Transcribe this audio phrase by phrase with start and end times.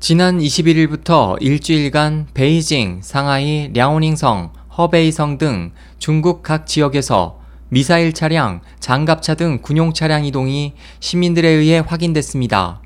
[0.00, 7.38] 지난 21일부터 일주일간 베이징, 상하이, 랴오닝성, 허베이성 등 중국 각 지역에서
[7.68, 12.80] 미사일 차량, 장갑차 등 군용 차량 이동이 시민들에 의해 확인됐습니다.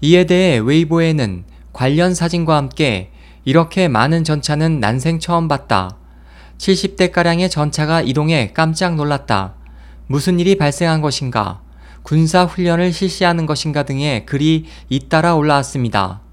[0.00, 3.12] 이에 대해 웨이보에는 관련 사진과 함께
[3.44, 5.96] 이렇게 많은 전차는 난생 처음 봤다.
[6.58, 9.54] 70대가량의 전차가 이동해 깜짝 놀랐다.
[10.08, 11.60] 무슨 일이 발생한 것인가?
[12.02, 16.23] 군사 훈련을 실시하는 것인가 등의 글이 잇따라 올라왔습니다.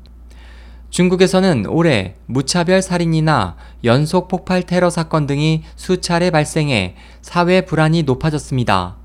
[0.91, 3.55] 중국에서는 올해 무차별 살인이나
[3.85, 8.97] 연속 폭발 테러 사건 등이 수차례 발생해 사회 불안이 높아졌습니다.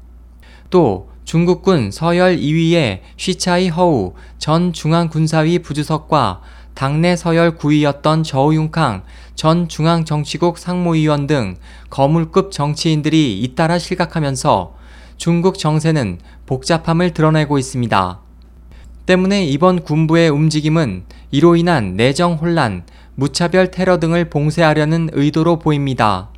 [0.69, 6.41] 또 중국군 서열 2위의 쉬차이 허우 전 중앙군사위 부주석과
[6.75, 9.05] 당내 서열 9위였던 저우융캉
[9.37, 11.57] 전 중앙정치국 상무위원 등
[11.89, 14.75] 거물급 정치인들이 잇따라 실각하면서
[15.19, 18.21] 중국 정세는 복잡함을 드러내고 있습니다.
[19.07, 26.29] 때문에 이번 군부의 움직임은 이로 인한 내정 혼란, 무차별 테러 등을 봉쇄하려는 의도로 보입니다.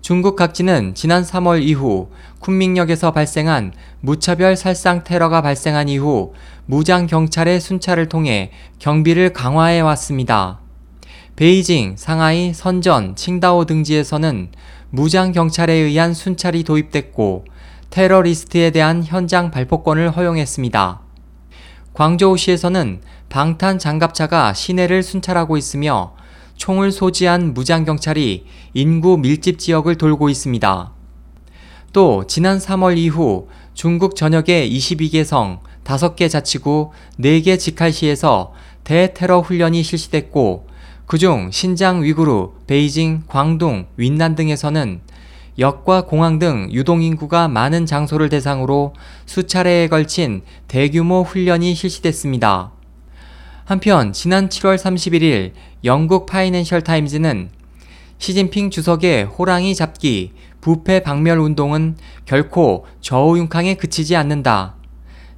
[0.00, 2.08] 중국 각지는 지난 3월 이후
[2.40, 6.32] 쿤밍역에서 발생한 무차별 살상 테러가 발생한 이후
[6.66, 8.50] 무장 경찰의 순찰을 통해
[8.80, 10.58] 경비를 강화해 왔습니다.
[11.36, 14.50] 베이징, 상하이, 선전, 칭다오 등지에서는
[14.90, 17.44] 무장 경찰에 의한 순찰이 도입됐고
[17.90, 21.01] 테러리스트에 대한 현장 발포권을 허용했습니다.
[21.94, 26.14] 광저우시에서는 방탄 장갑차가 시내를 순찰하고 있으며
[26.56, 30.92] 총을 소지한 무장경찰이 인구 밀집 지역을 돌고 있습니다.
[31.92, 36.90] 또 지난 3월 이후 중국 전역의 22개 성, 5개 자치구,
[37.20, 38.52] 4개 직할시에서
[38.84, 40.68] 대테러 훈련이 실시됐고
[41.06, 45.00] 그중 신장 위구르, 베이징, 광둥, 윈난 등에서는
[45.58, 48.94] 역과 공항 등 유동인구가 많은 장소를 대상으로
[49.26, 52.72] 수차례에 걸친 대규모 훈련이 실시됐습니다.
[53.64, 55.52] 한편 지난 7월 31일
[55.84, 57.50] 영국 파이낸셜 타임즈는
[58.18, 64.76] 시진핑 주석의 호랑이 잡기, 부패 박멸 운동은 결코 저우융캉에 그치지 않는다.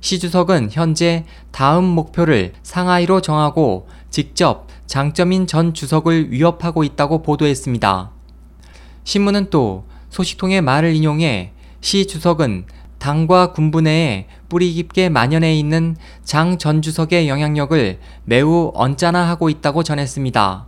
[0.01, 8.11] 시 주석은 현재 다음 목표를 상하이로 정하고 직접 장점인 전 주석을 위협하고 있다고 보도했습니다.
[9.05, 9.87] 신문은 또
[10.19, 12.67] 소식통의 말을 인용해 시 주석은
[12.99, 20.67] 당과 군부 내에 뿌리 깊게 만연해 있는 장 전 주석의 영향력을 매우 언짢아하고 있다고 전했습니다.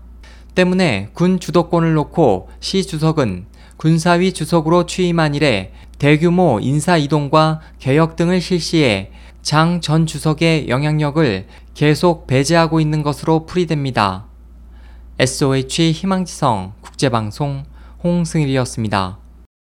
[0.56, 3.46] 때문에 군 주도권을 놓고 시 주석은
[3.76, 12.26] 군사위 주석으로 취임한 이래 대규모 인사 이동과 개혁 등을 실시해 장 전 주석의 영향력을 계속
[12.26, 14.26] 배제하고 있는 것으로 풀이됩니다.
[15.20, 17.62] SOH 희망지성 국제방송
[18.02, 19.18] 홍승일이었습니다.